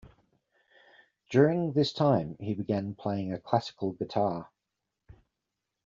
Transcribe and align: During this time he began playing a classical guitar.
During 1.29 1.73
this 1.73 1.93
time 1.93 2.35
he 2.39 2.55
began 2.55 2.95
playing 2.95 3.31
a 3.31 3.39
classical 3.39 3.91
guitar. 3.91 4.49